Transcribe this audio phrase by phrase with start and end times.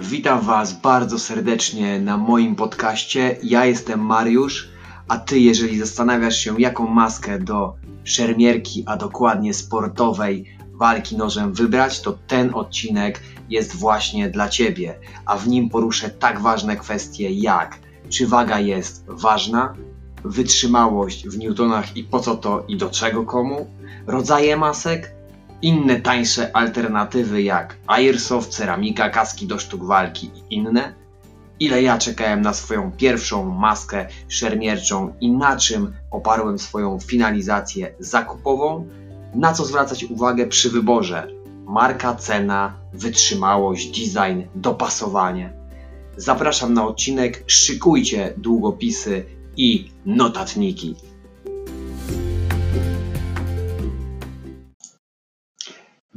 [0.00, 3.36] Witam Was bardzo serdecznie na moim podcaście.
[3.42, 4.68] Ja jestem Mariusz,
[5.08, 7.74] a Ty, jeżeli zastanawiasz się, jaką maskę do
[8.04, 15.36] szermierki, a dokładnie sportowej walki nożem wybrać, to ten odcinek jest właśnie dla Ciebie, a
[15.36, 19.74] w nim poruszę tak ważne kwestie jak czy waga jest ważna,
[20.24, 23.66] wytrzymałość w newtonach i po co to i do czego komu,
[24.06, 25.17] rodzaje masek,
[25.62, 30.94] inne tańsze alternatywy jak airsoft, ceramika, kaski do sztuk walki i inne,
[31.60, 38.88] ile ja czekałem na swoją pierwszą maskę szermierczą i na czym oparłem swoją finalizację zakupową,
[39.34, 45.52] na co zwracać uwagę przy wyborze marka, cena, wytrzymałość, design, dopasowanie.
[46.16, 49.24] Zapraszam na odcinek, szykujcie długopisy
[49.56, 50.94] i notatniki.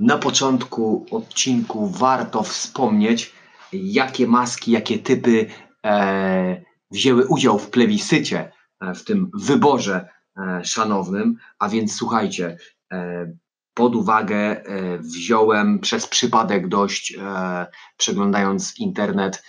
[0.02, 3.34] Na początku odcinku warto wspomnieć,
[3.74, 5.46] jakie maski, jakie typy
[5.86, 11.38] e, wzięły udział w plebiscycie, e, w tym wyborze e, szanownym.
[11.60, 12.58] A więc słuchajcie,
[12.92, 13.32] e,
[13.74, 14.64] pod uwagę e,
[15.00, 19.44] wziąłem przez przypadek dość, e, przeglądając internet,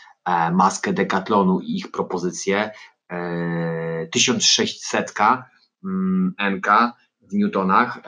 [0.52, 2.70] maskę Decathlonu i ich propozycje.
[4.12, 5.14] 1600
[5.84, 6.66] mm, NK
[7.20, 8.00] w newtonach.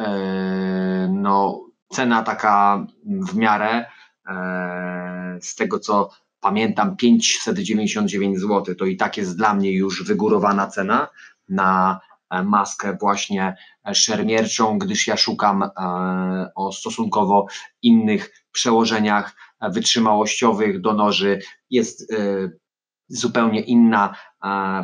[1.09, 1.61] No,
[1.95, 3.84] cena taka w miarę,
[4.27, 10.67] e, z tego co pamiętam 599 zł, to i tak jest dla mnie już wygórowana
[10.67, 11.09] cena
[11.48, 12.00] na
[12.31, 13.56] e, maskę właśnie
[13.92, 15.70] szermierczą, gdyż ja szukam e,
[16.55, 17.47] o stosunkowo
[17.83, 21.39] innych przełożeniach wytrzymałościowych do noży.
[21.70, 22.12] Jest
[23.08, 24.14] zupełnie inna,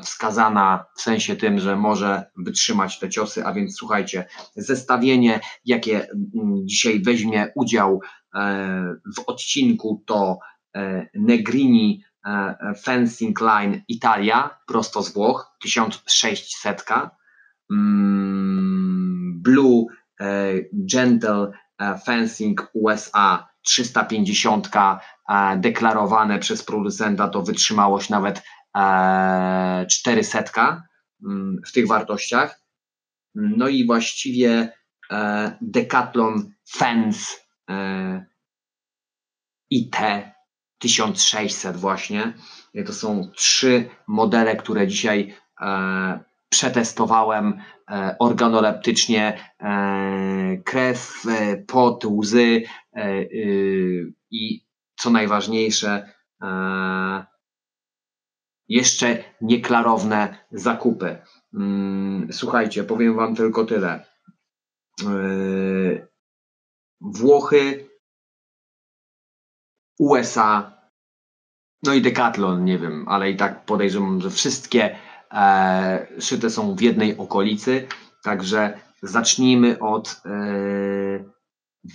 [0.03, 4.25] wskazana w sensie tym, że może wytrzymać te ciosy, a więc słuchajcie,
[4.57, 8.01] zestawienie, jakie mm, dzisiaj weźmie udział
[8.35, 10.39] e, w odcinku, to
[10.77, 16.85] e, Negrini e, Fencing Line Italia, prosto z Włoch, 1600,
[17.71, 19.87] mm, Blue
[20.73, 21.53] Gentle
[22.05, 24.71] Fencing USA 350
[25.57, 28.43] deklarowane przez producenta to wytrzymałość nawet
[29.91, 30.83] 400 e,
[31.27, 32.61] mm, w tych wartościach.
[33.35, 34.73] No i właściwie
[35.11, 37.37] e, Decathlon Fence
[39.71, 39.97] IT
[40.79, 42.33] 1600 właśnie.
[42.87, 46.21] To są trzy modele, które dzisiaj e,
[46.51, 47.61] przetestowałem
[48.19, 49.39] organoleptycznie
[50.65, 51.25] krew,
[51.67, 52.63] pot, łzy
[54.31, 56.13] i co najważniejsze,
[56.43, 57.27] e,
[58.69, 61.19] jeszcze nieklarowne zakupy.
[61.55, 64.05] Mm, słuchajcie, powiem Wam tylko tyle.
[65.07, 66.09] E,
[67.01, 67.91] Włochy,
[69.99, 70.81] USA,
[71.83, 74.97] no i Decathlon, nie wiem, ale i tak podejrzewam, że wszystkie
[75.33, 77.87] e, szyte są w jednej okolicy.
[78.23, 80.23] Także zacznijmy od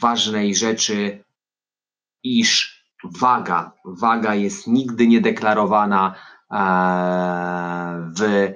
[0.01, 1.23] ważnej rzeczy,
[2.23, 3.71] iż waga.
[3.85, 6.15] Waga jest nigdy niedeklarowana
[6.51, 6.57] e,
[8.17, 8.53] w e,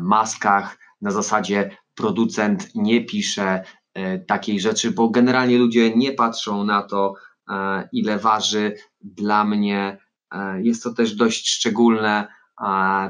[0.00, 0.78] maskach.
[1.00, 3.64] Na zasadzie producent nie pisze
[3.94, 7.14] e, takiej rzeczy, bo generalnie ludzie nie patrzą na to,
[7.92, 8.76] ile waży.
[9.00, 9.98] Dla mnie
[10.58, 12.28] jest to też dość szczególne,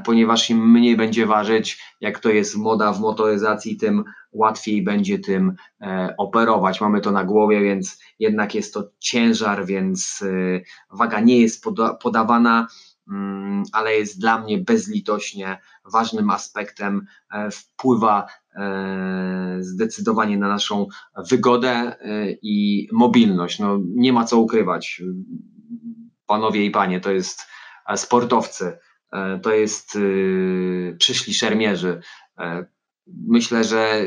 [0.05, 5.55] ponieważ im mniej będzie ważyć, jak to jest moda w motoryzacji, tym łatwiej będzie tym
[5.81, 6.81] e, operować.
[6.81, 10.61] Mamy to na głowie, więc jednak jest to ciężar, więc e,
[10.97, 12.67] waga nie jest poda podawana,
[13.11, 15.61] mm, ale jest dla mnie bezlitośnie
[15.93, 18.27] ważnym aspektem, e, wpływa
[19.59, 20.87] zdecydowanie na naszą
[21.29, 21.95] wygodę
[22.41, 23.59] i mobilność.
[23.59, 25.01] No, nie ma co ukrywać.
[26.25, 27.47] Panowie i panie, to jest
[27.95, 28.77] sportowcy,
[29.43, 29.97] to jest
[30.99, 32.01] przyszli szermierzy,
[33.07, 34.05] myślę, że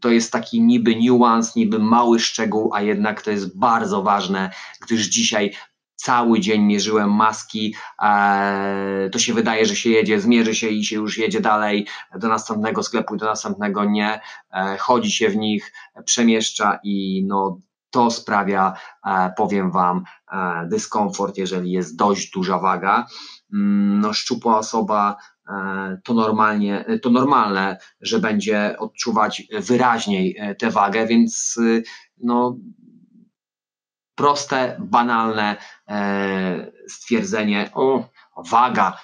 [0.00, 4.50] to jest taki niby niuans, niby mały szczegół, a jednak to jest bardzo ważne,
[4.80, 5.52] gdyż dzisiaj
[5.96, 10.96] cały dzień mierzyłem maski, e, to się wydaje, że się jedzie, zmierzy się i się
[10.96, 11.86] już jedzie dalej
[12.18, 14.20] do następnego sklepu i do następnego nie,
[14.52, 15.72] e, chodzi się w nich,
[16.04, 17.60] przemieszcza i no
[17.90, 18.74] to sprawia,
[19.06, 20.04] e, powiem Wam,
[20.68, 23.06] dyskomfort, jeżeli jest dość duża waga.
[23.52, 25.16] Mm, no, szczupła osoba
[25.48, 31.82] E, to normalnie, to normalne, że będzie odczuwać wyraźniej e, tę wagę, więc e,
[32.18, 32.58] no,
[34.14, 35.56] proste, banalne
[36.88, 38.08] stwierdzenie, o,
[38.50, 38.98] waga,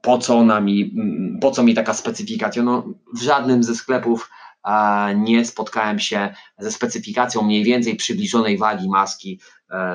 [0.00, 0.94] po co ona mi,
[1.40, 2.62] po co mi taka specyfikacja?
[2.62, 4.30] No, w żadnym ze sklepów
[5.16, 9.40] nie spotkałem się ze specyfikacją mniej więcej przybliżonej wagi maski.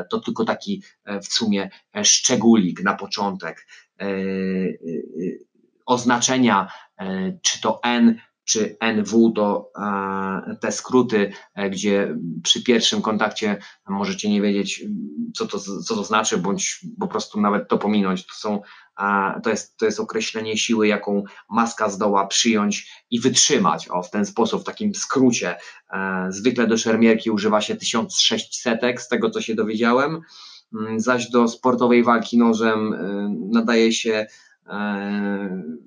[0.10, 0.84] To tylko taki
[1.24, 1.70] w sumie
[2.04, 3.68] szczególik na początek.
[5.86, 6.72] Oznaczenia,
[7.42, 13.58] czy to N czy NW to e, te skróty, e, gdzie przy pierwszym kontakcie
[13.90, 14.84] możecie nie wiedzieć,
[15.36, 18.26] co to, co to znaczy, bądź po prostu nawet to pominąć.
[18.26, 18.62] To, są,
[19.44, 23.90] to, jest, to jest określenie siły, jaką maska zdoła przyjąć i wytrzymać.
[23.90, 25.58] O, w ten sposób, w takim skrócie.
[25.94, 30.22] E, zwykle do szermierki używa się 1600, z tego co się dowiedziałem,
[30.74, 32.96] mm, zaś do sportowej walki nożem
[33.52, 34.28] nadaje się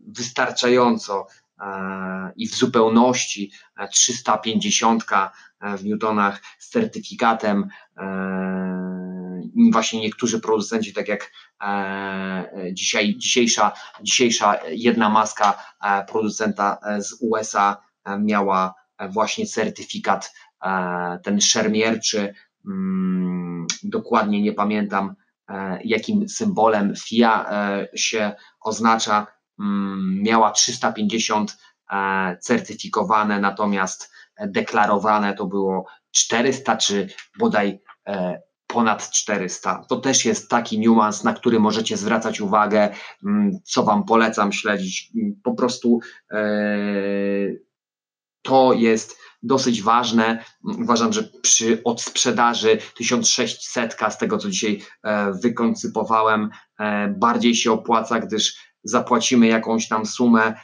[0.06, 1.26] wystarczająco
[2.36, 3.52] i w zupełności
[3.92, 5.28] 350 e,
[5.60, 7.68] e, w newtonach z certyfikatem.
[7.96, 8.66] E,
[9.72, 11.32] właśnie niektórzy producenci, tak jak
[12.72, 13.72] dzisiaj, dzisiejsza,
[14.02, 15.62] dzisiejsza jedna maska
[16.08, 17.76] producenta z USA
[18.18, 18.74] miała
[19.10, 20.32] właśnie certyfikat
[21.22, 22.34] ten szermierczy,
[22.66, 25.14] mm, dokładnie nie pamiętam
[25.84, 27.50] jakim symbolem FIA
[27.94, 29.26] się oznacza,
[30.22, 31.56] miała 350
[31.90, 34.10] e, certyfikowane, natomiast
[34.40, 37.08] deklarowane to było 400 czy
[37.38, 39.84] bodaj e, ponad 400.
[39.88, 42.94] To też jest taki niuans, na który możecie zwracać uwagę,
[43.24, 45.12] mm, co Wam polecam śledzić.
[45.16, 46.00] Mm, po prostu
[46.30, 46.38] e,
[48.42, 50.44] to jest dosyć ważne.
[50.64, 54.82] Uważam, że przy odsprzedaży 1600 z tego, co dzisiaj
[55.42, 56.50] wykoncypowałem,
[57.16, 60.54] bardziej się opłaca, gdyż zapłacimy jakąś tam sumę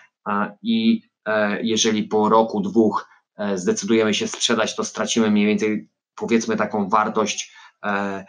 [0.62, 6.56] i e, jeżeli po roku, dwóch e, zdecydujemy się sprzedać, to stracimy mniej więcej powiedzmy
[6.56, 7.54] taką wartość
[7.84, 8.24] e,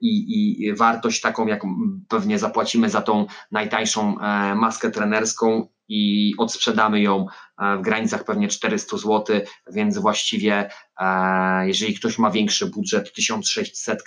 [0.00, 1.76] i, i wartość taką, jaką
[2.08, 4.16] pewnie zapłacimy za tą najtańszą
[4.56, 7.26] maskę trenerską i odsprzedamy ją
[7.78, 9.24] w granicach pewnie 400 zł,
[9.72, 10.70] więc właściwie
[11.62, 14.04] jeżeli ktoś ma większy budżet 1600,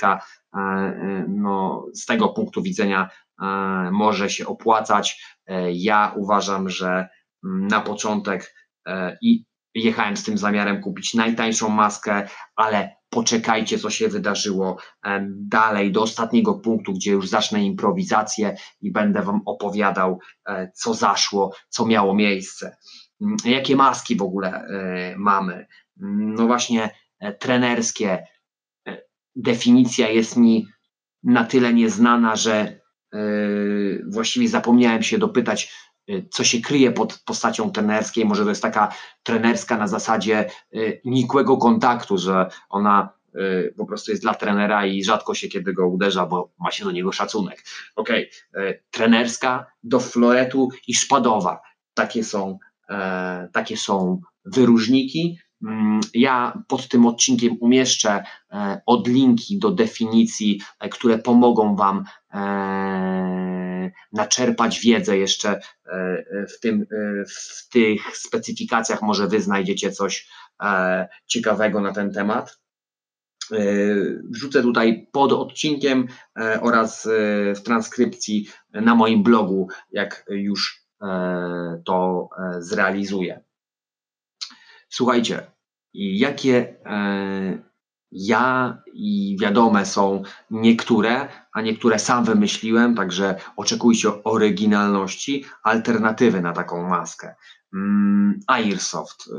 [1.28, 3.10] no z tego punktu widzenia
[3.92, 5.24] może się opłacać.
[5.48, 7.10] E, ja uważam, że
[7.46, 8.54] mm, na początek
[8.88, 9.46] e, i
[9.76, 14.78] jechałem z tym zamiarem kupić najtańszą maskę, ale poczekajcie, co się wydarzyło
[15.30, 20.20] dalej do ostatniego punktu, gdzie już zacznę improwizację i będę Wam opowiadał,
[20.74, 22.78] co zaszło, co miało miejsce.
[23.22, 24.68] Mm, jakie maski w ogóle
[25.18, 25.68] mamy?
[26.02, 26.90] Mm, no właśnie,
[27.40, 28.28] trenerskie.
[29.36, 30.68] Definicja jest mi
[31.24, 32.81] na tyle nieznana, że
[34.08, 35.74] właściwie zapomniałem się dopytać,
[36.08, 38.26] yy, co się kryje pod postacią trenerskiej.
[38.26, 38.94] Może to jest taka
[39.24, 43.22] trenerska na zasadzie yy, nikłego kontaktu, że ona
[43.78, 46.92] po prostu jest dla trenera i rzadko się kiedy go uderza, bo ma się do
[46.92, 47.64] niego szacunek.
[47.96, 48.84] Okej, okay.
[48.92, 51.62] trenerska do floretu i szpadowa.
[51.94, 52.60] Takie są,
[53.54, 55.38] takie są wyróżniki.
[55.68, 62.04] Mm, ja pod tym odcinkiem umieszczę e, odlinki do definicji, e, które pomogą Wam e,
[64.12, 65.60] naczerpać wiedzę jeszcze
[66.50, 66.86] w, tym,
[67.30, 69.02] w tych specyfikacjach.
[69.02, 70.30] Może Wy znajdziecie coś
[71.28, 72.60] ciekawego na ten temat.
[74.30, 76.08] Wrzucę tutaj pod odcinkiem
[76.62, 77.10] oraz
[77.56, 80.86] w transkrypcji na moim blogu, jak już
[81.86, 82.30] to
[82.60, 83.44] zrealizuję.
[84.90, 85.52] Słuchajcie,
[85.94, 87.71] jakie e,
[88.12, 96.90] ja i wiadome są niektóre, a niektóre sam wymyśliłem, także oczekujcie oryginalności, alternatywy na taką
[96.90, 97.36] maskę.
[97.74, 99.32] Mm, Airsoft, y,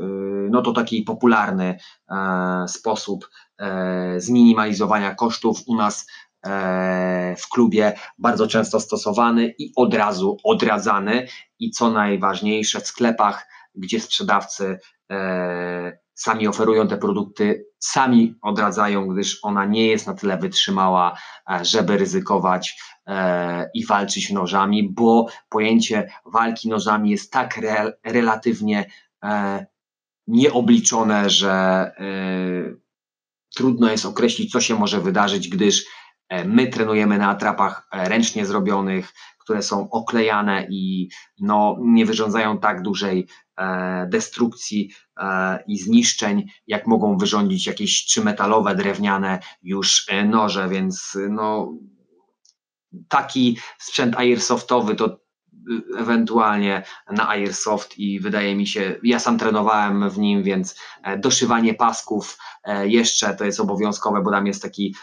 [0.49, 1.77] no to taki popularny
[2.09, 6.07] e, sposób e, zminimalizowania kosztów u nas
[7.37, 11.27] w klubie bardzo często stosowany i od razu odradzany
[11.59, 14.79] i co najważniejsze w sklepach, gdzie sprzedawcy
[16.13, 21.17] sami oferują te produkty, sami odradzają, gdyż ona nie jest na tyle wytrzymała,
[21.51, 22.77] e, żeby ryzykować
[23.07, 28.85] e, i walczyć nożami, bo pojęcie walki nożami jest tak re, relatywnie
[29.23, 29.65] e,
[30.27, 31.91] nieobliczone, że
[33.55, 35.85] trudno jest określić, co się może wydarzyć, gdyż
[36.45, 41.09] my trenujemy na atrapach ręcznie zrobionych, które są oklejane i
[41.39, 48.23] no, nie wyrządzają tak dużej e, destrukcji e, i zniszczeń, jak mogą wyrządzić jakieś czy
[48.23, 51.73] metalowe, drewniane już e, noże, więc no,
[53.07, 55.23] taki sprzęt airsoftowy to
[55.97, 60.79] ewentualnie na Airsoft i wydaje mi się, ja sam trenowałem w nim, więc
[61.17, 62.37] doszywanie pasków
[62.83, 64.95] jeszcze to jest obowiązkowe, bo tam jest taki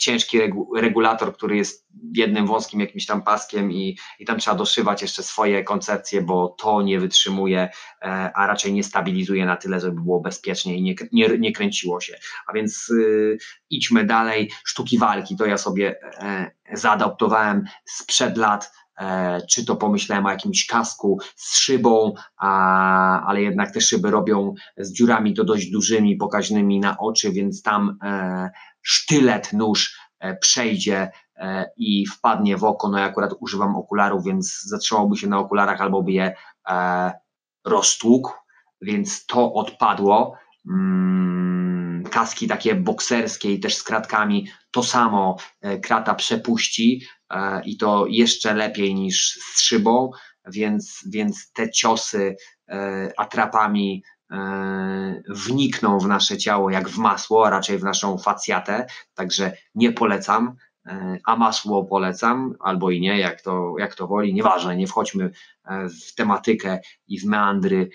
[0.00, 5.02] ciężki regu, regulator, który jest jednym wąskim jakimś tam paskiem i, i tam trzeba doszywać
[5.02, 7.68] jeszcze swoje koncepcje, bo to nie wytrzymuje,
[8.02, 12.00] e, a raczej nie stabilizuje na tyle, żeby było bezpiecznie i nie, nie, nie kręciło
[12.00, 12.18] się.
[12.46, 13.38] A więc y,
[13.70, 14.50] idźmy dalej.
[14.64, 18.72] Sztuki walki to ja sobie e, zaadoptowałem sprzed lat
[19.50, 24.92] czy to pomyślałem o jakimś kasku z szybą, a, ale jednak te szyby robią z
[24.92, 28.50] dziurami to dość dużymi, pokaźnymi na oczy, więc tam e,
[28.82, 31.10] sztylet, nóż e, przejdzie
[31.76, 32.88] i wpadnie w oko.
[32.88, 36.34] No ja akurat używam okularów, więc zatrzymałby się na okularach albo by je
[37.64, 38.32] roztłukł,
[38.82, 40.34] więc to odpadło.
[40.70, 45.36] Mm, kaski takie bokserskie i też z kratkami, to samo
[45.82, 47.19] krata przepuści, E,
[47.64, 50.10] i to jeszcze lepiej niż z szybą,
[50.46, 52.36] więc, więc te ciosy
[52.68, 58.86] e, atrapami e, wnikną w nasze ciało jak w masło, a raczej w naszą facjatę,
[59.14, 60.56] także nie polecam,
[61.26, 65.30] a masło polecam, albo i nie, jak to, jak to woli, nieważne, nie wchodźmy
[66.04, 67.90] w tematykę i w meandry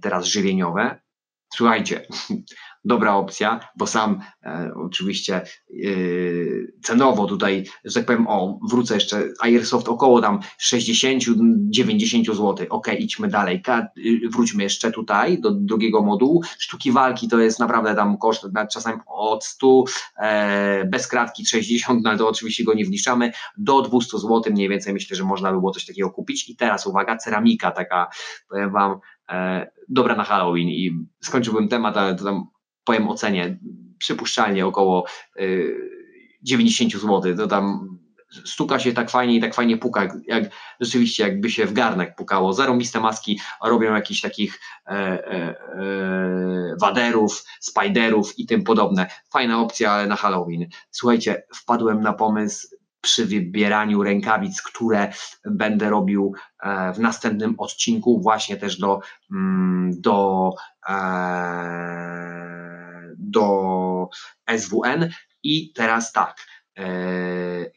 [0.00, 1.00] teraz żywieniowe.
[1.56, 2.06] Słuchajcie,
[2.84, 5.44] dobra opcja, bo sam e, oczywiście e,
[6.82, 10.40] cenowo tutaj, że tak powiem, o, wrócę jeszcze, Airsoft około tam
[10.72, 12.66] 60-90 zł.
[12.70, 16.42] Ok, idźmy dalej, Ka y, wróćmy jeszcze tutaj do drugiego modułu.
[16.58, 19.84] Sztuki walki to jest naprawdę tam koszt czasami od 100,
[20.18, 24.68] e, bez kratki 60, no ale to oczywiście go nie wliczamy, do 200 zł mniej
[24.68, 26.48] więcej myślę, że można by było coś takiego kupić.
[26.48, 28.08] I teraz uwaga, ceramika taka,
[28.48, 29.00] powiem Wam,
[29.88, 32.46] dobra na Halloween i skończyłbym temat, ale to tam
[32.84, 33.58] powiem o cenie,
[33.98, 35.06] przypuszczalnie około
[36.42, 37.96] 90 zł, to tam
[38.44, 40.44] stuka się tak fajnie i tak fajnie puka, jak
[40.80, 42.52] rzeczywiście jakby się w garnek pukało.
[42.52, 49.06] Zarąbiste maski robią jakichś takich e, e, e, waderów, spiderów i tym podobne.
[49.32, 50.68] Fajna opcja, ale na Halloween.
[50.90, 52.68] Słuchajcie, wpadłem na pomysł
[53.06, 55.12] przy wybieraniu rękawic, które
[55.44, 59.00] będę robił e, w następnym odcinku, właśnie też do,
[59.32, 60.50] mm, do
[60.88, 60.96] e,
[63.18, 64.08] do
[64.58, 65.10] SWN
[65.42, 66.46] i teraz tak,
[66.78, 66.84] e,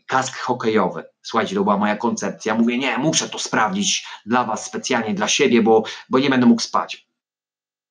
[0.07, 1.03] kask hokejowy.
[1.21, 2.55] Słuchajcie, to była moja koncepcja.
[2.55, 6.62] Mówię, nie, muszę to sprawdzić dla Was specjalnie, dla siebie, bo, bo nie będę mógł
[6.62, 7.09] spać.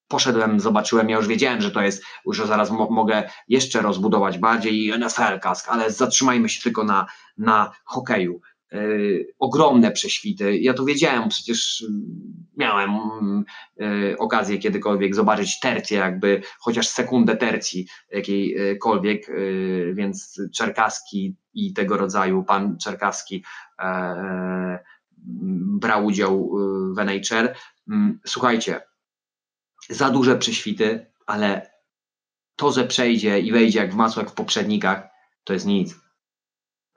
[0.09, 4.93] Poszedłem, zobaczyłem, ja już wiedziałem, że to jest, że zaraz mo mogę jeszcze rozbudować bardziej
[4.99, 7.07] NFL kask, ale zatrzymajmy się tylko na,
[7.39, 8.41] na hokeju.
[8.73, 10.59] Y, ogromne prześwity.
[10.59, 11.85] Ja to wiedziałem, przecież
[12.57, 12.91] miałem
[13.81, 21.97] y, okazję kiedykolwiek zobaczyć tercję, jakby chociaż sekundę tercji jakiejkolwiek, y, więc Czerkaski i tego
[21.97, 23.45] rodzaju pan Czerkaski
[23.79, 24.79] e,
[25.81, 26.51] brał udział
[26.97, 27.49] w NHL.
[27.89, 28.81] Mm, słuchajcie,
[29.91, 31.71] za duże prześwity, ale
[32.57, 35.09] to, że przejdzie i wejdzie jak w masło, jak w poprzednikach,
[35.45, 35.95] to jest nic.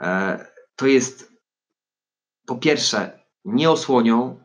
[0.02, 0.46] E,
[0.76, 1.32] to jest
[2.46, 4.40] po pierwsze nie osłonią,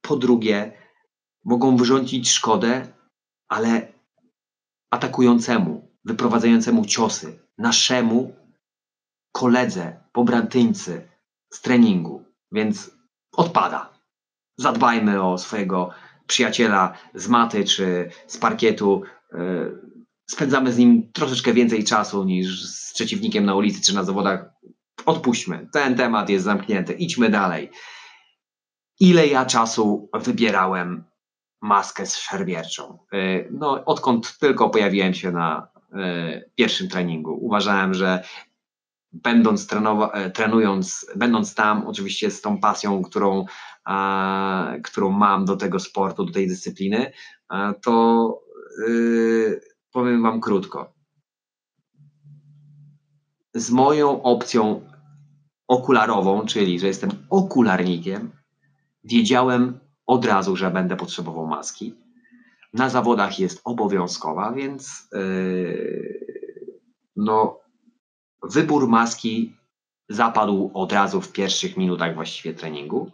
[0.00, 0.72] po drugie
[1.44, 2.92] mogą wyrządzić szkodę,
[3.48, 3.92] ale
[4.90, 8.36] atakującemu, wyprowadzającemu ciosy, naszemu
[9.32, 11.08] koledze, pobratyńcy
[11.52, 12.90] z treningu, więc
[13.32, 13.92] odpada.
[14.56, 15.90] Zadbajmy o swojego
[16.28, 19.02] przyjaciela z maty czy z parkietu.
[19.32, 19.38] E,
[20.30, 24.50] spędzamy z nim troszeczkę więcej czasu niż z przeciwnikiem na ulicy czy na zawodach
[25.06, 27.70] odpuśćmy, ten temat jest zamknięty, idźmy dalej.
[29.00, 31.04] Ile ja czasu wybierałem
[31.62, 32.98] maskę z szermierczą?
[33.14, 37.38] Y, no, odkąd tylko pojawiłem się na y, pierwszym treningu.
[37.40, 38.22] Uważałem, że
[39.12, 43.44] będąc trenowa- y, trenując, będąc tam, oczywiście z tą pasją, którą,
[44.84, 47.12] którą mam do tego sportu, do tej dyscypliny,
[47.82, 48.42] to
[48.88, 49.60] yy,
[49.92, 50.92] powiem Wam krótko.
[53.54, 54.80] Z moją opcją
[55.68, 58.30] okularową, czyli że jestem okularnikiem,
[59.04, 61.94] wiedziałem od razu, że będę potrzebował maski.
[62.74, 66.26] Na zawodach jest obowiązkowa, więc yy,
[67.16, 67.57] no,
[68.42, 69.56] wybór maski
[70.08, 73.12] zapadł od razu w pierwszych minutach właściwie treningu.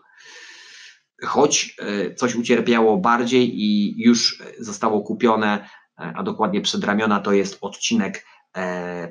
[1.25, 7.59] Choć yy, coś ucierpiało bardziej i już zostało kupione, yy, a dokładnie przedramiona, to jest
[7.61, 8.27] odcinek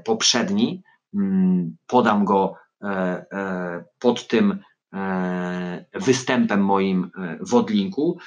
[0.04, 0.84] poprzedni.
[1.14, 4.60] Mm, podam go E, e, pod tym
[4.94, 8.18] e, występem moim w Odlinku.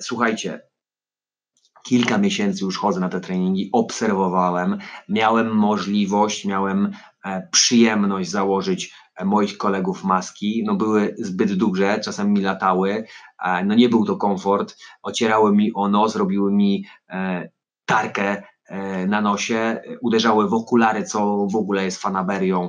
[0.00, 0.60] Słuchajcie,
[1.88, 4.78] kilka miesięcy już chodzę na te treningi, obserwowałem,
[5.08, 6.92] miałem możliwość, miałem
[7.52, 10.62] przyjemność założyć moich kolegów maski.
[10.66, 13.04] No były zbyt duże, czasem mi latały,
[13.64, 16.84] no nie był to komfort, ocierały mi o nos, robiły mi
[17.84, 22.68] tarkę e, na nosie, uderzały w okulary, co w ogóle jest fanaberią,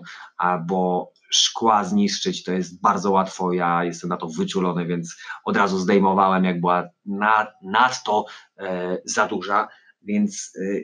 [0.67, 3.53] bo szkła zniszczyć to jest bardzo łatwo.
[3.53, 8.25] Ja jestem na to wyczulony, więc od razu zdejmowałem, jak była nad, nadto
[8.57, 9.67] e, za duża.
[10.01, 10.79] Więc e,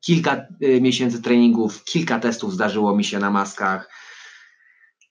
[0.00, 3.90] kilka e, miesięcy treningów, kilka testów zdarzyło mi się na maskach.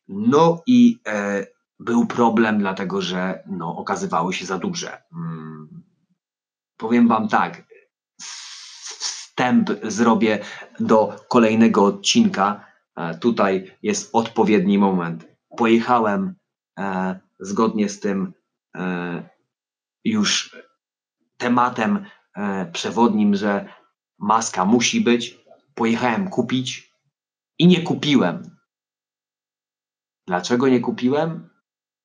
[0.07, 1.45] No i e,
[1.79, 5.01] był problem, dlatego że no, okazywały się za duże.
[5.13, 5.83] Hmm.
[6.77, 7.63] Powiem Wam tak,
[9.35, 10.39] wstęp zrobię
[10.79, 12.65] do kolejnego odcinka.
[12.95, 15.27] E, tutaj jest odpowiedni moment.
[15.57, 16.35] Pojechałem
[16.79, 18.33] e, zgodnie z tym
[18.75, 19.29] e,
[20.03, 20.57] już
[21.37, 22.05] tematem
[22.73, 23.69] przewodnim, że
[24.19, 25.45] maska musi być.
[25.75, 26.93] Pojechałem kupić
[27.59, 28.57] i nie kupiłem.
[30.27, 31.49] Dlaczego nie kupiłem?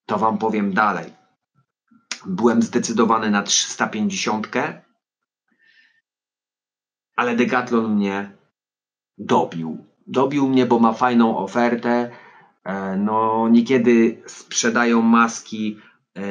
[0.07, 1.13] To Wam powiem dalej.
[2.27, 4.49] Byłem zdecydowany na 350,
[7.17, 8.37] ale Decathlon mnie
[9.19, 9.90] dobił.
[10.11, 12.11] Dobił mnie, bo ma fajną ofertę.
[12.65, 15.77] E, no, niekiedy sprzedają maski
[16.15, 16.23] e,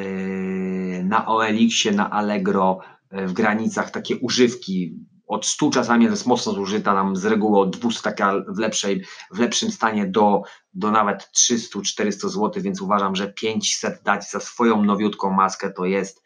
[1.03, 4.95] na OLX-ie, na Allegro e, w granicach takie używki
[5.27, 9.39] od 100 czasami jest mocno zużyta, nam z reguły od 200 taka w, lepszej, w
[9.39, 10.41] lepszym stanie do,
[10.74, 16.24] do nawet 300-400 zł, więc uważam, że 500 dać za swoją nowiutką maskę to jest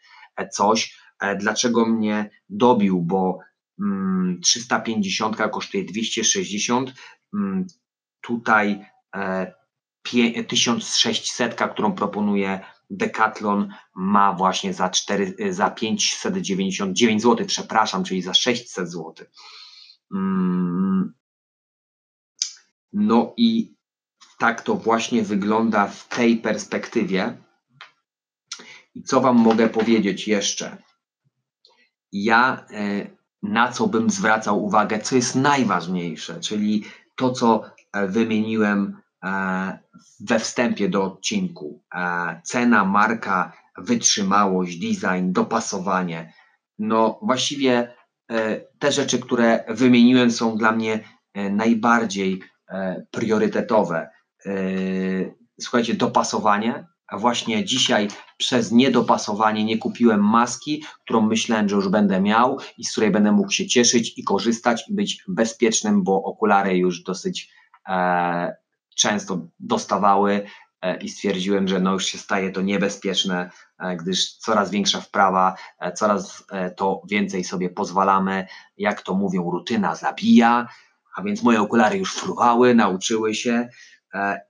[0.52, 0.98] coś.
[1.38, 3.02] Dlaczego mnie dobił?
[3.02, 3.38] Bo
[4.42, 6.94] 350 kosztuje 260,
[7.34, 7.66] mm,
[8.20, 9.54] tutaj e,
[10.48, 18.90] 1600, którą proponuje Decathlon ma właśnie za, 4, za 599 zł, przepraszam, czyli za 600
[18.90, 19.14] zł.
[20.14, 21.14] Mm.
[22.92, 23.74] No i
[24.38, 27.36] tak to właśnie wygląda w tej perspektywie.
[28.94, 30.82] I co Wam mogę powiedzieć jeszcze?
[32.12, 33.06] Ja e,
[33.44, 36.84] na co bym zwracał uwagę, co jest najważniejsze, czyli
[37.16, 39.78] to, co e, wymieniłem E,
[40.20, 41.82] we wstępie do odcinku.
[41.94, 46.32] E, cena, marka, wytrzymałość, design, dopasowanie.
[46.78, 47.94] No właściwie
[48.78, 51.04] te rzeczy, które wymieniłem, są dla mnie
[51.50, 52.42] najbardziej
[53.10, 54.10] priorytetowe.
[55.60, 56.86] Słuchajcie, dopasowanie.
[57.12, 62.92] Właśnie dzisiaj przez niedopasowanie nie kupiłem maski, którą myślałem, że już będę miał i z
[62.92, 67.50] której będę mógł się cieszyć i korzystać i być bezpiecznym, bo okulary już dosyć
[68.96, 70.46] często dostawały
[70.82, 75.54] e, i stwierdziłem, że no już się staje to niebezpieczne, e, gdyż coraz większa wprawa,
[75.80, 76.44] e, coraz
[76.76, 80.68] to więcej sobie pozwalamy, jak to mówią, rutyna zabija,
[81.16, 83.68] a więc moje okulary już fruwały, nauczyły się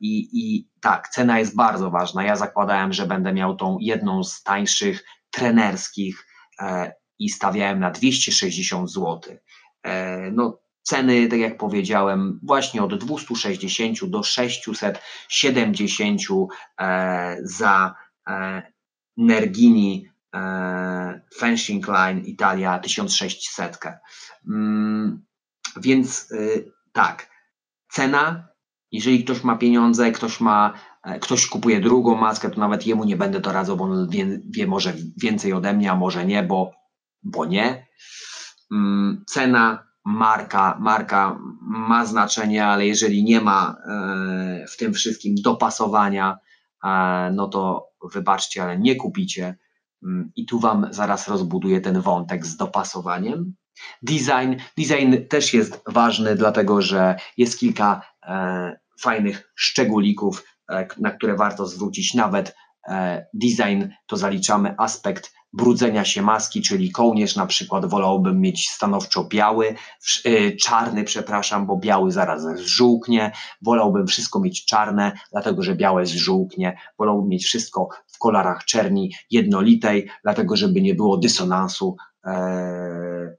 [0.00, 2.24] i, i tak, cena jest bardzo ważna.
[2.24, 6.26] Ja zakładałem, że będę miał tą jedną z tańszych trenerskich
[7.18, 9.20] i stawiałem na 260 zł.
[10.32, 16.20] No Ceny, tak jak powiedziałem, właśnie od 260 do 670
[16.80, 17.94] e, za
[18.28, 18.62] e,
[19.16, 23.78] Nergini e, Fencing Line Italia 1600.
[24.46, 25.24] Mm,
[25.76, 27.30] więc y, tak,
[27.88, 28.48] cena,
[28.94, 33.16] jeżeli ktoś ma pieniądze, ktoś ma, e, ktoś kupuje drugą maskę, to nawet jemu nie
[33.16, 36.72] będę to radzał, bo on wie, wie może więcej ode mnie, a może nie, bo,
[37.22, 37.86] bo nie.
[38.72, 46.38] Mm, cena marka, marka ma znaczenie, ale jeżeli nie ma e, w tym wszystkim dopasowania,
[46.84, 49.56] e, no to wybaczcie, ale nie kupicie.
[50.02, 53.54] Mm, I tu Wam zaraz rozbuduję ten wątek z dopasowaniem.
[54.02, 58.14] Design, design też jest ważny, dlatego że jest kilka
[59.00, 60.44] fajnych szczególików,
[60.98, 62.14] na które warto zwrócić.
[62.14, 62.56] Nawet
[63.34, 69.74] design to zaliczamy aspekt brudzenia się maski, czyli kołnierz na przykład wolałbym mieć stanowczo biały,
[70.26, 76.78] y, czarny, przepraszam, bo biały zaraz zżółknie, wolałbym wszystko mieć czarne, dlatego że białe zżółknie,
[76.98, 83.36] wolałbym mieć wszystko w kolorach czerni jednolitej, dlatego żeby nie było dysonansu e,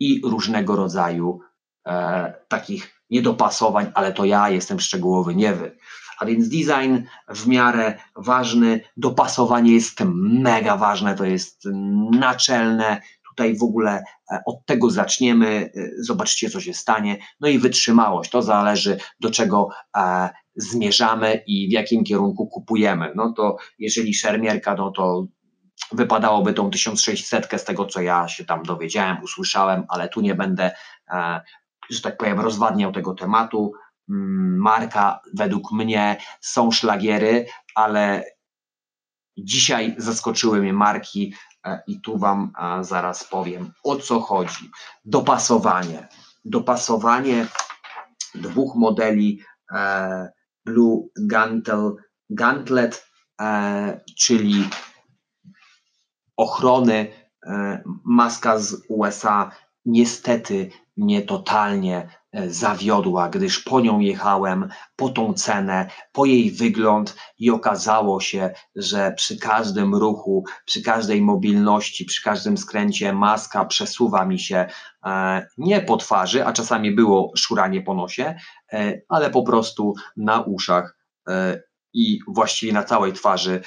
[0.00, 1.40] i różnego rodzaju
[1.86, 5.76] e, takich niedopasowań, ale to ja jestem szczegółowy, nie wy.
[6.18, 6.96] A więc design
[7.28, 11.64] w miarę ważny, dopasowanie jest mega ważne, to jest
[12.10, 13.00] naczelne.
[13.30, 17.18] Tutaj w ogóle e, od tego zaczniemy, e, zobaczcie co się stanie.
[17.40, 23.12] No i wytrzymałość, to zależy do czego e, zmierzamy i w jakim kierunku kupujemy.
[23.16, 25.26] No to jeżeli szermierka, no to
[25.92, 30.70] wypadałoby tą 1600 z tego, co ja się tam dowiedziałem, usłyszałem, ale tu nie będę,
[31.90, 33.72] że tak powiem, rozwadniał tego tematu.
[34.10, 38.24] Mm, marka według mnie są szlagiery, ale
[39.38, 44.70] dzisiaj zaskoczyły mnie marki e, i tu Wam zaraz powiem o co chodzi.
[45.04, 46.08] Dopasowanie.
[46.44, 47.46] Dopasowanie
[48.34, 49.40] dwóch modeli
[50.64, 51.96] Blue Gantel,
[52.30, 53.06] Gantlet,
[54.18, 54.68] czyli
[56.36, 57.12] ochrony
[58.04, 59.50] maska z USA
[59.84, 67.16] niestety mnie totalnie e, zawiodła, gdyż po nią jechałem, po tą cenę, po jej wygląd
[67.38, 74.24] i okazało się, że przy każdym ruchu, przy każdej mobilności, przy każdym skręcie maska przesuwa
[74.24, 74.66] mi się
[75.06, 78.34] e, nie po twarzy, a czasami było szuranie po nosie,
[78.72, 80.98] e, ale po prostu na uszach
[81.94, 83.60] i właściwie na całej twarzy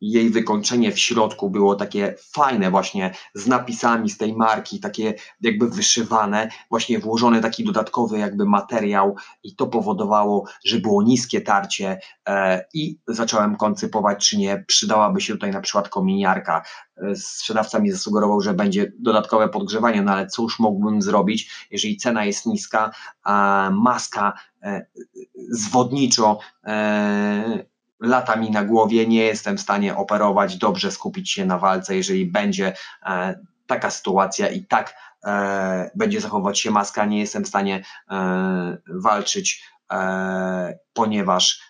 [0.00, 5.68] jej wykończenie w środku było takie fajne właśnie z napisami z tej marki, takie jakby
[5.68, 12.64] wyszywane, właśnie włożony taki dodatkowy jakby materiał i to powodowało, że było niskie tarcie e,
[12.74, 16.62] i zacząłem koncypować, czy nie przydałaby się tutaj na przykład kominiarka.
[16.96, 22.24] E, sprzedawca mi zasugerował, że będzie dodatkowe podgrzewanie, no ale cóż mógłbym zrobić, jeżeli cena
[22.24, 22.90] jest niska,
[23.22, 24.32] a maska
[24.62, 24.86] e,
[25.50, 26.38] zwodniczo
[28.00, 32.26] lata mi na głowie, nie jestem w stanie operować, dobrze skupić się na walce, jeżeli
[32.26, 32.72] będzie
[33.06, 38.78] e, taka sytuacja i tak e, będzie zachować się maska, nie jestem w stanie e,
[38.88, 39.76] walczyć,
[40.92, 41.60] ponieważ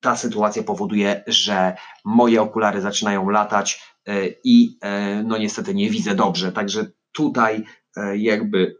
[0.00, 3.96] ta sytuacja powoduje, że moje okulary zaczynają latać
[4.44, 4.78] i
[5.24, 7.64] no niestety nie widzę dobrze, także tutaj
[8.14, 8.76] jakby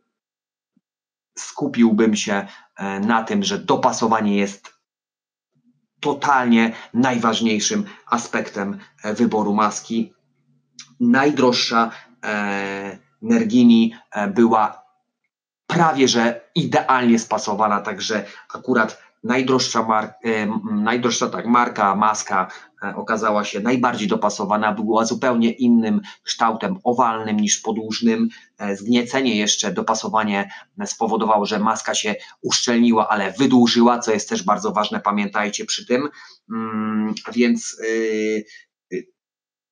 [1.39, 2.47] skupiłbym się
[3.01, 4.76] na tym, że dopasowanie jest
[6.07, 10.13] totalnie najważniejszym aspektem e, wyboru maski.
[11.01, 11.91] Najdroższa
[12.25, 14.83] e, Nergini e, była
[15.67, 20.15] prawie że idealnie spasowana, także akurat najdroższa, mar
[20.71, 22.49] najdroższa tak, marka, maska
[22.85, 28.29] E, okazała się najbardziej dopasowana, była zupełnie innym kształtem owalnym niż podłużnym.
[28.59, 30.51] E, zgniecenie jeszcze, dopasowanie
[30.87, 36.09] spowodowało, że maska się uszczelniła, ale wydłużyła, co jest też bardzo ważne, pamiętajcie przy tym.
[36.51, 38.45] Mm, więc y,
[38.93, 39.07] y,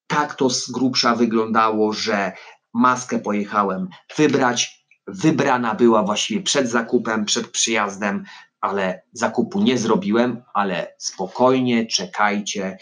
[0.07, 2.33] tak to z grubsza wyglądało, że
[2.75, 4.85] maskę pojechałem wybrać.
[5.07, 8.25] Wybrana była właściwie przed zakupem, przed przyjazdem,
[8.65, 12.79] ale zakupu nie zrobiłem, ale spokojnie czekajcie,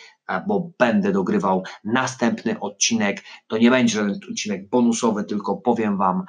[0.46, 3.22] bo będę dogrywał następny odcinek.
[3.46, 6.24] To nie będzie żaden odcinek bonusowy, tylko powiem Wam,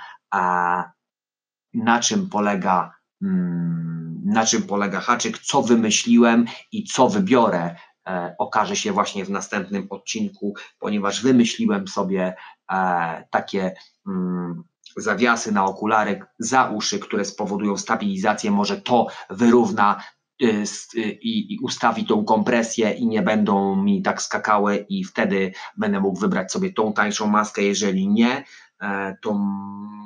[1.73, 7.75] na czym polega, mm, na czym polega haczyk, co wymyśliłem i co wybiorę.
[8.07, 12.35] E, okaże się właśnie w następnym odcinku, ponieważ wymyśliłem sobie
[12.71, 13.73] e, takie
[14.07, 14.63] mm,
[14.97, 18.51] zawiasy na okulary za uszy, które spowodują stabilizację.
[18.51, 20.03] Może to wyrówna
[20.41, 20.63] Y,
[20.95, 25.99] y, i, i ustawi tą kompresję i nie będą mi tak skakały i wtedy będę
[25.99, 27.62] mógł wybrać sobie tą tańszą maskę.
[27.62, 28.43] Jeżeli nie,
[28.82, 29.34] e, to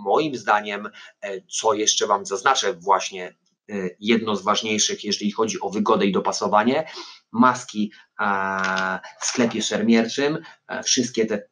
[0.03, 0.89] moim zdaniem,
[1.21, 6.11] e, co jeszcze Wam zaznaczę, właśnie e, jedno z ważniejszych, jeżeli chodzi o wygodę i
[6.11, 6.87] dopasowanie,
[7.31, 7.91] maski
[9.21, 10.37] w sklepie szermierczym,
[10.83, 11.47] wszystkie te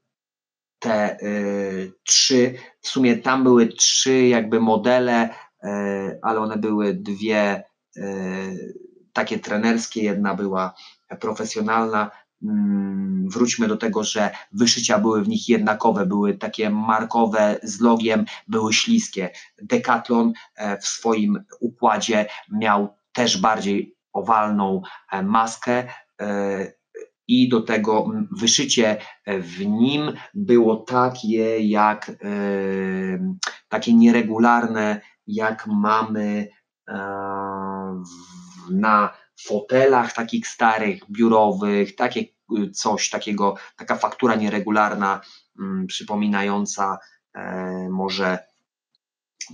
[0.86, 5.30] te y, trzy, w sumie tam były trzy jakby modele,
[5.64, 5.68] y,
[6.22, 7.64] ale one były dwie
[7.98, 8.08] E,
[9.14, 10.74] takie trenerskie, jedna była
[11.20, 12.12] profesjonalna.
[12.44, 18.26] Mm, wróćmy do tego, że wyszycia były w nich jednakowe, były takie markowe z logiem,
[18.48, 19.30] były śliskie.
[19.62, 25.88] Decathlon e, w swoim układzie miał też bardziej owalną e, maskę
[27.28, 32.12] i do tego wyszycie w nim było takie jak
[33.70, 36.48] takie nieregularne, jak mamy
[38.72, 42.22] na fotelach takich starych, biurowych, takie
[42.58, 45.22] y, coś takiego, taka faktura nieregularna,
[45.60, 46.98] mm, przypominająca
[47.34, 48.40] e, może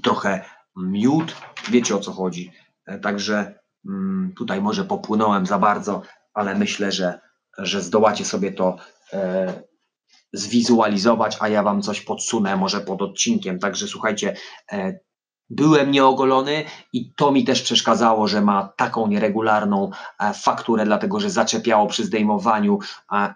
[0.03, 1.35] trochę miód,
[1.69, 2.51] wiecie o co chodzi.
[2.85, 6.01] E, także mm, tutaj może popłynąłem za bardzo,
[6.33, 7.19] ale myślę, że,
[7.57, 8.75] że zdołacie sobie to
[9.13, 9.53] e,
[10.33, 13.59] zwizualizować, a ja Wam coś podsunę może pod odcinkiem.
[13.59, 14.35] Także słuchajcie,
[15.51, 21.29] byłem nieogolony i to mi też przeszkadzało, że ma taką nieregularną e, fakturę, dlatego że
[21.29, 22.79] zaczepiało przy zdejmowaniu,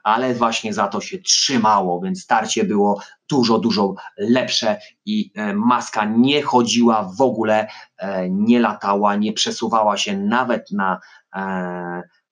[0.04, 6.06] ale właśnie za to się trzymało, więc starcie było dużo, dużo lepsze i e, maska
[6.06, 10.99] nie chodziła w ogóle, e, nie latała, nie przesuwała się nawet na,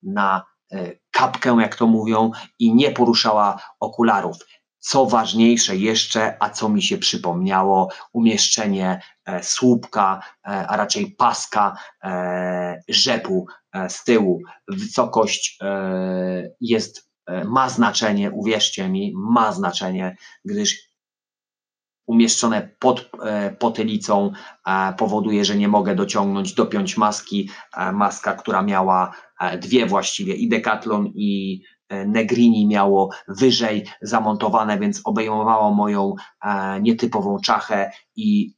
[0.03, 0.43] na
[1.11, 4.37] kapkę, jak to mówią, i nie poruszała okularów.
[4.79, 11.75] Co ważniejsze jeszcze, a co mi się przypomniało, umieszczenie e, słupka, e, a raczej paska
[12.03, 13.45] e, rzepu
[13.89, 14.41] z tyłu.
[14.67, 15.59] Wysokość
[16.61, 20.92] jest e, ma znaczenie, uwierzcie mi, ma znaczenie, gdyż
[22.05, 24.31] umieszczone pod e, potylicą
[24.97, 27.49] powoduje, że nie mogę dociągnąć, dopiąć maski.
[27.93, 29.11] Maska, która miała
[29.57, 31.61] dwie właściwie, i Decathlon i
[32.05, 36.15] Negrini miało wyżej zamontowane, więc obejmowało moją
[36.81, 38.53] nietypową czachę i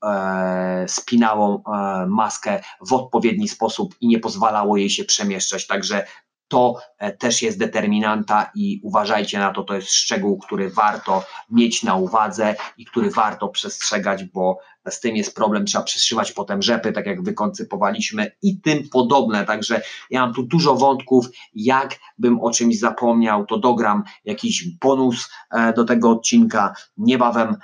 [0.87, 1.63] spinało
[2.07, 5.67] maskę w odpowiedni sposób i nie pozwalało jej się przemieszczać.
[5.67, 6.05] Także
[6.47, 11.83] to e, też jest determinanta i uważajcie na to, to jest szczegół, który warto mieć
[11.83, 16.91] na uwadze i który warto przestrzegać, bo z tym jest problem, trzeba przeszywać potem rzepy,
[16.91, 22.51] tak jak wykoncypowaliśmy i tym podobne, także ja mam tu dużo wątków, jak bym o
[22.51, 27.55] czymś zapomniał, to dogram jakiś bonus e, do tego odcinka, niebawem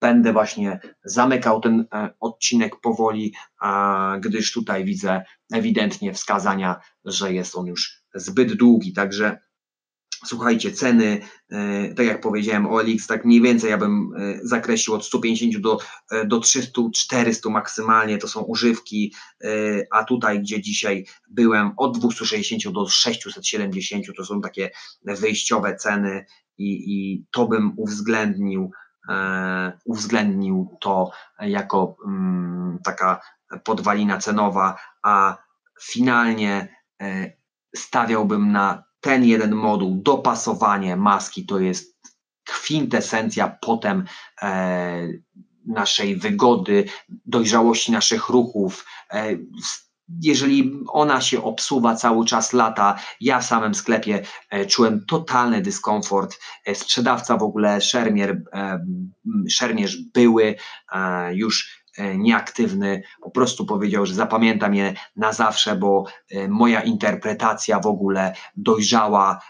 [0.00, 3.34] będę właśnie zamykał ten e, odcinek powoli,
[4.20, 8.92] gdyż tutaj widzę ewidentnie wskazania, że jest on już zbyt długi.
[8.92, 9.38] Także
[10.26, 15.04] słuchajcie, ceny, e, tak jak powiedziałem, OLX, tak mniej więcej ja bym e, zakreślił od
[15.04, 15.78] 150 do,
[16.26, 19.14] do 300, 400 maksymalnie, to są używki,
[19.90, 24.70] a tutaj, gdzie dzisiaj byłem, od 260 do 670 to są takie
[25.04, 26.24] wyjściowe ceny
[26.58, 28.70] i, i to bym uwzględnił
[29.84, 33.20] uwzględnił to jako mm, taka
[33.64, 35.36] podwalina cenowa, a
[35.82, 37.32] finalnie e,
[37.76, 42.00] stawiałbym na ten jeden moduł, dopasowanie maski to jest
[42.44, 44.04] kwintesencja potem
[44.42, 45.08] e,
[45.66, 48.86] naszej wygody, dojrzałości naszych ruchów,
[50.22, 56.38] jeżeli ona się obsuwa cały czas lata, ja w samym sklepie e, czułem totalny dyskomfort.
[56.66, 58.84] E, sprzedawca w ogóle, szermier, e,
[59.48, 60.54] szermierz były
[61.32, 61.80] już
[62.16, 66.04] nieaktywny, po prostu powiedział, że zapamiętam je na zawsze, bo
[66.48, 69.40] moja interpretacja w ogóle dojrzała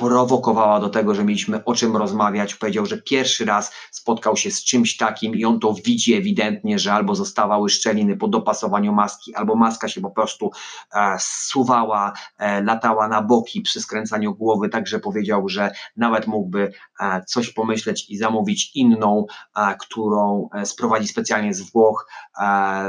[0.00, 2.54] prowokowała do tego, że mieliśmy o czym rozmawiać.
[2.54, 6.92] Powiedział, że pierwszy raz spotkał się z czymś takim i on to widzi ewidentnie, że
[6.92, 10.50] albo zostawały szczeliny po dopasowaniu maski, albo maska się po prostu
[10.94, 17.24] e, suwała, e, latała na boki przy skręcaniu głowy, także powiedział, że nawet mógłby e,
[17.26, 22.06] coś pomyśleć i zamówić inną, e, którą e, sprowadzi specjalnie z Włoch
[22.40, 22.84] e,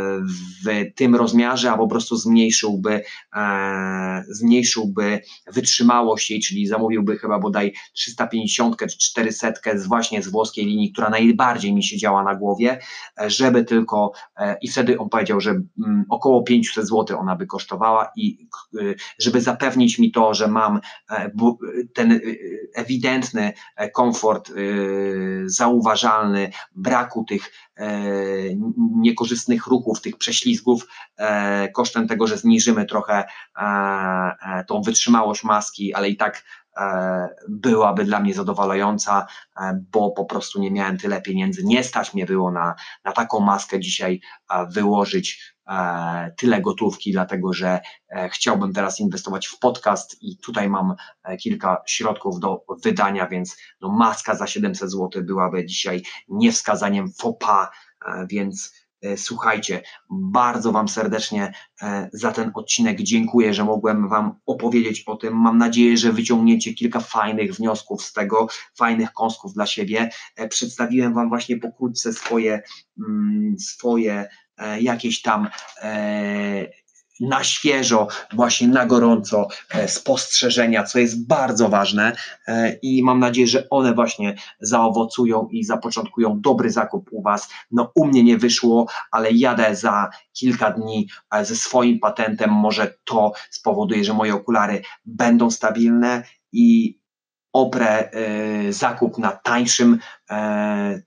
[0.65, 3.04] w tym rozmiarze, a po prostu zmniejszyłby,
[4.30, 5.21] zmniejszyłby
[5.54, 10.92] wytrzymałość jej, czyli zamówił kupiłby chyba bodaj 350 czy 400 z właśnie z włoskiej linii,
[10.92, 12.80] która najbardziej mi się działa na głowie,
[13.22, 17.48] e, żeby tylko e, i wtedy on powiedział, że mm, około 500 zł ona by
[17.48, 18.48] kosztowała i
[18.80, 18.80] e,
[19.20, 20.80] żeby zapewnić mi to, że mam
[21.94, 22.20] ten
[22.76, 23.54] ewidentny
[23.94, 24.52] komfort
[25.46, 27.52] zauważalny, braku tych
[28.96, 30.88] niekorzystnych ruchów, tych prześlizgów,
[31.74, 33.24] kosztem tego, że zniżymy trochę
[34.68, 36.61] tą wytrzymałość maski, ale i tak E,
[37.50, 39.28] byłaby dla mnie zadowalająca,
[39.62, 41.64] e, bo po prostu nie miałem tyle pieniędzy.
[41.64, 44.22] Nie stać mnie było na, na taką maskę dzisiaj
[44.70, 47.80] wyłożyć e, tyle gotówki, dlatego że
[48.32, 50.96] chciałbym teraz inwestować w podcast i tutaj mam
[51.40, 57.72] kilka środków do wydania, więc no maska za 700 zł byłaby dzisiaj niewskazaniem FOPA,
[58.30, 58.81] więc E,
[59.18, 65.34] słuchajcie, bardzo Wam serdecznie e, za ten odcinek dziękuję, że mogłem Wam opowiedzieć o tym.
[65.42, 70.10] Mam nadzieję, że wyciągniecie kilka fajnych wniosków z tego, fajnych kąsków dla siebie.
[70.36, 72.62] E, przedstawiłem Wam właśnie pokrótce swoje,
[73.00, 74.28] mm, swoje
[74.80, 75.48] jakieś tam
[77.22, 82.16] na świeżo, właśnie na gorąco e, spostrzeżenia, co jest bardzo ważne
[82.48, 87.50] e, i mam nadzieję, że one właśnie zaowocują i zapoczątkują dobry zakup u Was.
[87.72, 92.94] No u mnie nie wyszło, ale jadę za kilka dni e, ze swoim patentem, może
[93.04, 97.02] to spowoduje, że moje okulary będą stabilne i
[97.54, 98.12] oprę
[98.70, 100.00] zakup na tańszym,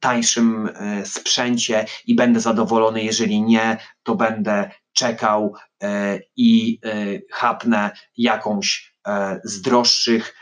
[0.00, 0.68] tańszym
[1.04, 3.02] sprzęcie i będę zadowolony.
[3.02, 6.90] Jeżeli nie, to będę czekał e, i e,
[7.32, 10.34] chapnę jakąś e, z droższych,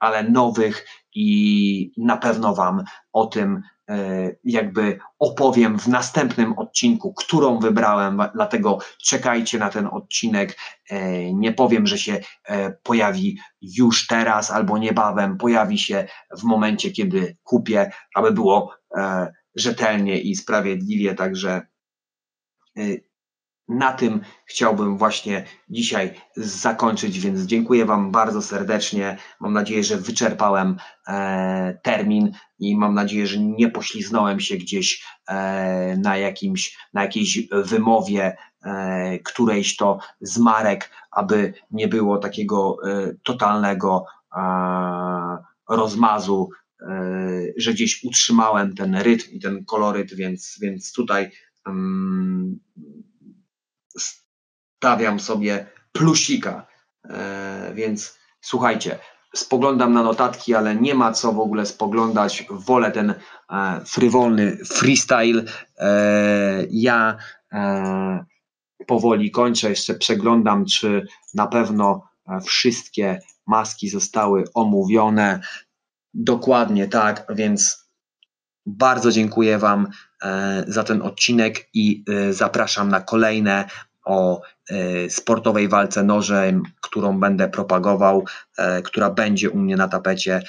[0.00, 3.62] ale nowych i na pewno Wam o tym
[4.44, 10.58] jakby opowiem w następnym odcinku, którą wybrałem, dlatego czekajcie na ten odcinek.
[11.32, 12.20] Nie powiem, że się
[12.82, 16.06] pojawi już teraz albo niebawem, pojawi się
[16.38, 18.74] w momencie, kiedy kupię, aby było
[19.56, 21.66] rzetelnie i sprawiedliwie, także
[23.68, 29.16] na tym chciałbym właśnie dzisiaj zakończyć, więc dziękuję Wam bardzo serdecznie.
[29.40, 30.76] Mam nadzieję, że wyczerpałem
[31.08, 37.48] e, termin i mam nadzieję, że nie pośliznąłem się gdzieś e, na, jakimś, na jakiejś
[37.52, 44.04] wymowie e, którejś to z marek, aby nie było takiego e, totalnego
[45.68, 46.50] rozmazu,
[47.56, 51.30] że gdzieś utrzymałem ten rytm i ten koloryt, więc, więc tutaj
[51.66, 52.60] um,
[53.98, 56.66] stawiam sobie plusika.
[57.74, 58.98] Więc słuchajcie,
[59.34, 62.46] spoglądam na notatki, ale nie ma co w ogóle spoglądać.
[62.50, 63.14] Wolę ten
[63.50, 65.44] e, frywolny freestyle.
[65.78, 67.16] E, ja
[67.52, 68.24] e,
[68.86, 75.40] powoli kończę, jeszcze przeglądam, czy na pewno e, wszystkie maski zostały omówione.
[76.14, 77.83] Dokładnie tak, więc
[78.66, 79.88] bardzo dziękuję Wam
[80.22, 83.64] e, za ten odcinek i e, zapraszam na kolejne
[84.04, 88.24] o e, sportowej walce nożem, którą będę propagował,
[88.84, 90.42] która będzie u mnie na tapecie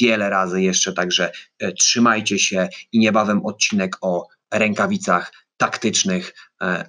[0.00, 1.32] wiele razy jeszcze, także
[1.78, 6.34] trzymajcie się i niebawem odcinek o rękawicach taktycznych,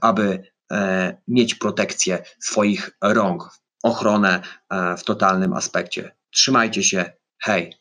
[0.02, 0.44] aby
[1.28, 3.50] mieć protekcję swoich rąk,
[3.84, 4.42] ochronę
[4.98, 6.16] w totalnym aspekcie.
[6.32, 7.74] Trzymajcie się, hej!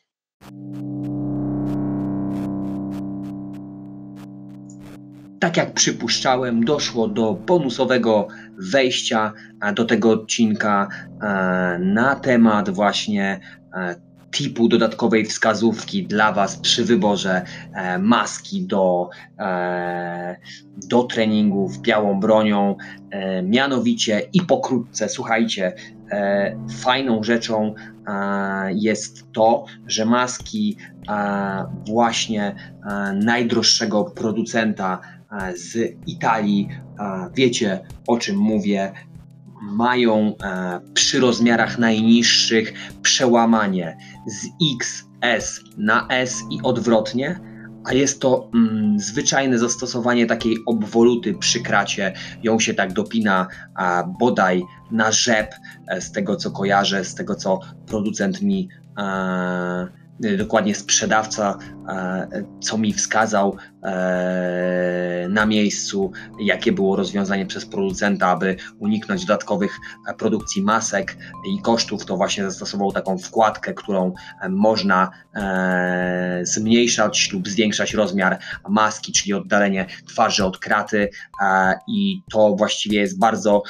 [5.39, 10.87] Tak jak przypuszczałem, doszło do bonusowego wejścia e, do tego odcinka
[11.21, 13.39] e, na temat właśnie
[13.73, 13.95] e,
[14.31, 17.41] typu dodatkowej wskazówki dla Was przy wyborze
[17.99, 19.09] maski do,
[20.89, 22.75] do treningów białą bronią.
[23.43, 25.73] Mianowicie i pokrótce, słuchajcie,
[26.79, 27.73] fajną rzeczą
[28.69, 30.77] jest to, że maski
[31.85, 32.55] właśnie
[33.13, 35.01] najdroższego producenta
[35.55, 36.69] z Italii,
[37.35, 38.91] wiecie o czym mówię,
[39.61, 40.33] mają
[40.93, 47.39] przy rozmiarach najniższych przełamanie z XS na S i odwrotnie,
[47.87, 52.13] a jest to mm, zwyczajne zastosowanie takiej obwoluty przy kracie.
[52.43, 55.55] Ją się tak dopina a, bodaj na rzep,
[55.87, 59.85] e, z tego co kojarzę, z tego co producent mi a,
[60.19, 61.57] dokładnie sprzedawca,
[61.89, 69.77] e, co mi wskazał e, na miejscu, jakie było rozwiązanie przez producenta, aby uniknąć dodatkowych
[70.07, 74.13] e, produkcji masek i kosztów, to właśnie zastosował taką wkładkę, którą
[74.49, 75.11] można
[76.41, 81.09] zmniejszać lub zwiększać rozmiar maski, czyli oddalenie twarzy od kraty
[81.87, 83.63] i to właściwie jest bardzo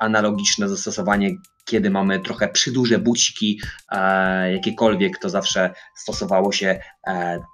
[0.00, 1.30] analogiczne zastosowanie
[1.64, 3.60] kiedy mamy trochę przyduże buciki,
[3.92, 6.80] e, jakiekolwiek, to zawsze stosowało się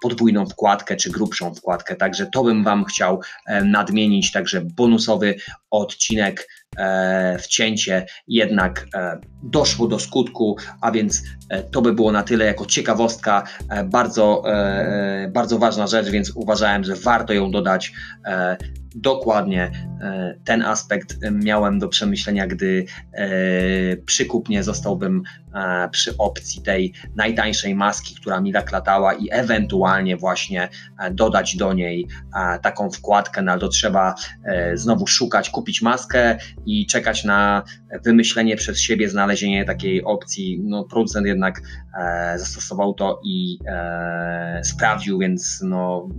[0.01, 1.95] podwójną wkładkę czy grubszą wkładkę.
[1.95, 4.31] Także to bym Wam chciał e, nadmienić.
[4.31, 5.35] Także bonusowy
[5.71, 12.23] odcinek e, wcięcie jednak e, doszło do skutku, a więc e, to by było na
[12.23, 13.43] tyle jako ciekawostka.
[13.69, 17.91] E, bardzo, e, bardzo ważna rzecz, więc uważałem, że warto ją dodać
[18.97, 23.27] dokładnie e, ten aspekt miałem do przemyślenia, gdy e,
[23.97, 30.69] przykupnie zostałbym e, przy opcji tej najtańszej maski, która mi tak latała i ewentualnie właśnie
[31.11, 32.07] dodać do niej
[32.61, 34.15] taką wkładkę, no to trzeba
[34.73, 37.63] znowu szukać, kupić maskę i czekać na
[38.05, 40.61] wymyślenie przez siebie, znalezienie takiej opcji.
[40.63, 41.61] No, producent jednak
[42.35, 43.59] zastosował to i
[44.63, 46.09] sprawdził, więc no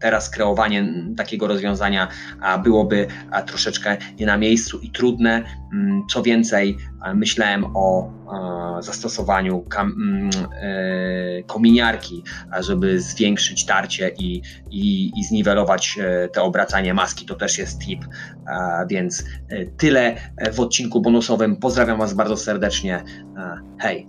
[0.00, 2.08] teraz kreowanie takiego rozwiązania
[2.62, 3.06] byłoby
[3.46, 5.42] troszeczkę nie na miejscu i trudne.
[5.72, 6.76] Mm, co więcej,
[7.14, 8.10] myślałem o
[8.80, 12.22] zastosowaniu mm, e, kominiarki,
[12.60, 17.26] żeby zwiększyć tarcie i, i, i zniwelować e, te obracanie maski.
[17.26, 18.04] To też jest tip,
[18.90, 20.16] więc e, tyle
[20.52, 21.56] w odcinku bonusowym.
[21.56, 23.04] Pozdrawiam Was bardzo serdecznie.
[23.78, 24.06] Hej!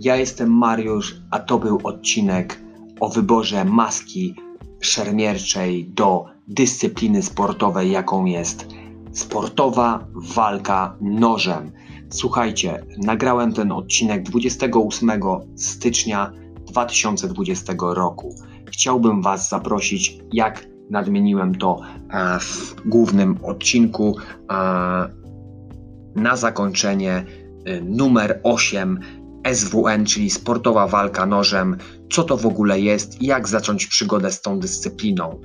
[0.00, 2.60] Ja jestem Mariusz, a to był odcinek
[3.00, 4.34] o wyborze maski
[4.80, 8.66] szermierczej do dyscypliny sportowej, jaką jest
[9.12, 11.72] sportowa walka nożem.
[12.10, 15.10] Słuchajcie, nagrałem ten odcinek 28
[15.56, 16.32] stycznia
[16.66, 18.34] 2020 roku.
[18.68, 21.80] Chciałbym Was zaprosić, jak nadmieniłem to
[22.10, 24.16] e, w głównym odcinku,
[24.50, 24.56] e,
[26.16, 27.24] na zakończenie
[27.64, 29.00] e, numer 8
[29.54, 31.76] SWN, czyli sportowa walka nożem,
[32.12, 35.40] co to w ogóle jest i jak zacząć przygodę z tą dyscypliną.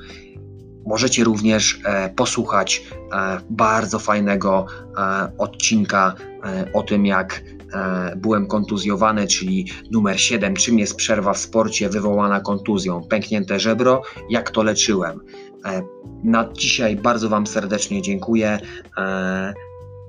[0.85, 4.65] Możecie również e, posłuchać e, bardzo fajnego
[4.97, 11.33] e, odcinka e, o tym, jak e, byłem kontuzjowany, czyli numer 7, czym jest przerwa
[11.33, 15.19] w sporcie wywołana kontuzją, pęknięte żebro, jak to leczyłem.
[15.65, 15.81] E,
[16.23, 18.59] na dzisiaj bardzo Wam serdecznie dziękuję.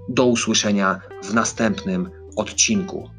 [0.09, 3.11] Do usłyszenia w następnym odcinku.